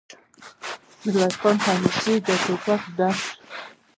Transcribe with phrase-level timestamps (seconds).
[1.03, 3.33] ميرويس خان ته نږدې د ټوپک ډز شو.